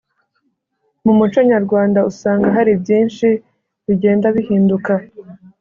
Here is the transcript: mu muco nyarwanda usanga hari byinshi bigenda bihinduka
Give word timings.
mu 1.03 1.13
muco 1.19 1.39
nyarwanda 1.49 1.99
usanga 2.11 2.47
hari 2.55 2.71
byinshi 2.81 3.27
bigenda 3.85 4.27
bihinduka 4.35 4.93